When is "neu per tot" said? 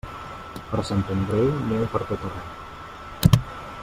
1.73-2.27